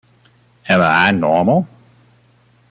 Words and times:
Am 0.67 0.81
I 0.81 1.11
Normal? 1.11 1.67